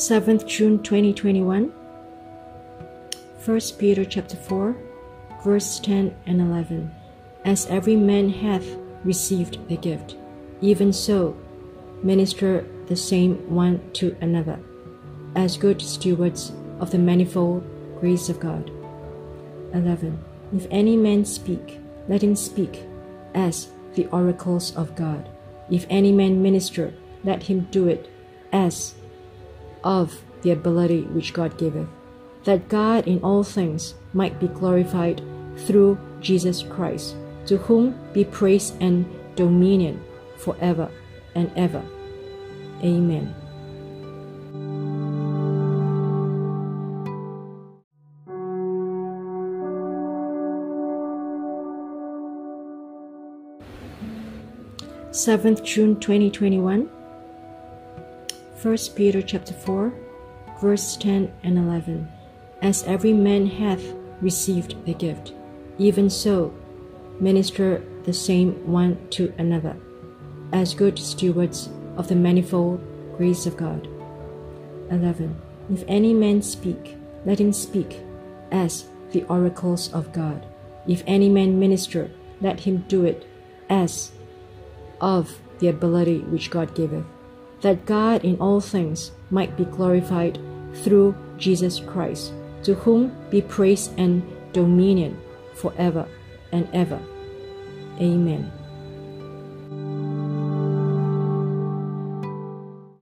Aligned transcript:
7th 0.00 0.46
June 0.46 0.82
2021 0.82 1.64
1 3.44 3.60
Peter 3.76 4.02
chapter 4.02 4.34
4 4.34 4.74
verse 5.44 5.78
10 5.78 6.16
and 6.24 6.40
11 6.40 6.90
As 7.44 7.66
every 7.66 7.96
man 7.96 8.30
hath 8.30 8.64
received 9.04 9.58
the 9.68 9.76
gift 9.76 10.16
even 10.62 10.90
so 10.90 11.36
minister 12.02 12.66
the 12.86 12.96
same 12.96 13.34
one 13.54 13.78
to 13.92 14.16
another 14.22 14.58
as 15.36 15.58
good 15.58 15.82
stewards 15.82 16.52
of 16.80 16.90
the 16.90 16.98
manifold 16.98 17.62
grace 18.00 18.30
of 18.30 18.40
God. 18.40 18.70
11 19.74 20.18
If 20.56 20.66
any 20.70 20.96
man 20.96 21.26
speak 21.26 21.78
let 22.08 22.22
him 22.22 22.34
speak 22.36 22.86
as 23.34 23.68
the 23.92 24.06
oracles 24.06 24.74
of 24.76 24.96
God. 24.96 25.28
If 25.70 25.84
any 25.90 26.10
man 26.10 26.40
minister 26.40 26.94
let 27.22 27.42
him 27.42 27.68
do 27.70 27.86
it 27.88 28.10
as 28.50 28.94
of 29.84 30.22
the 30.42 30.50
ability 30.50 31.02
which 31.02 31.32
God 31.32 31.58
giveth, 31.58 31.88
that 32.44 32.68
God 32.68 33.06
in 33.06 33.20
all 33.22 33.42
things 33.42 33.94
might 34.12 34.40
be 34.40 34.48
glorified 34.48 35.22
through 35.56 35.98
Jesus 36.20 36.62
Christ, 36.62 37.16
to 37.46 37.56
whom 37.58 37.98
be 38.12 38.24
praise 38.24 38.72
and 38.80 39.04
dominion 39.36 40.02
forever 40.36 40.90
and 41.34 41.50
ever. 41.56 41.82
Amen. 42.82 43.34
Seventh 55.12 55.64
June 55.64 56.00
2021 56.00 56.88
1 58.62 58.76
Peter 58.94 59.22
chapter 59.22 59.54
4 59.54 59.90
verse 60.60 60.94
10 60.98 61.32
and 61.44 61.56
11 61.56 62.06
As 62.60 62.82
every 62.82 63.14
man 63.14 63.46
hath 63.46 63.82
received 64.20 64.84
the 64.84 64.92
gift 64.92 65.32
even 65.78 66.10
so 66.10 66.52
minister 67.20 67.82
the 68.04 68.12
same 68.12 68.52
one 68.70 68.98
to 69.08 69.32
another 69.38 69.74
as 70.52 70.74
good 70.74 70.98
stewards 70.98 71.70
of 71.96 72.08
the 72.08 72.14
manifold 72.14 72.82
grace 73.16 73.46
of 73.46 73.56
God. 73.56 73.88
11 74.90 75.34
If 75.72 75.82
any 75.88 76.12
man 76.12 76.42
speak 76.42 76.98
let 77.24 77.40
him 77.40 77.54
speak 77.54 78.02
as 78.52 78.84
the 79.12 79.22
oracles 79.24 79.90
of 79.94 80.12
God. 80.12 80.44
If 80.86 81.02
any 81.06 81.30
man 81.30 81.58
minister 81.58 82.10
let 82.42 82.60
him 82.60 82.84
do 82.88 83.06
it 83.06 83.26
as 83.70 84.12
of 85.00 85.40
the 85.60 85.68
ability 85.68 86.18
which 86.18 86.50
God 86.50 86.74
giveth 86.74 87.06
that 87.60 87.86
God 87.86 88.24
in 88.24 88.36
all 88.38 88.60
things 88.60 89.12
might 89.30 89.56
be 89.56 89.64
glorified 89.64 90.38
through 90.82 91.14
Jesus 91.36 91.80
Christ, 91.80 92.32
to 92.64 92.74
whom 92.74 93.14
be 93.30 93.42
praise 93.42 93.90
and 93.96 94.22
dominion 94.52 95.20
forever 95.54 96.06
and 96.52 96.68
ever. 96.72 97.00
Amen. 98.00 98.59